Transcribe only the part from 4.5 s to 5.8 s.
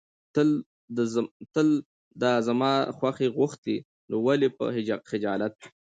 به خجالت وې.